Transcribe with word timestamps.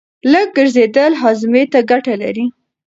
لږ 0.31 0.47
ګرځېدل 0.57 1.11
هاضمې 1.21 1.63
ته 1.71 1.79
ګټه 1.89 2.13
لري. 2.23 2.45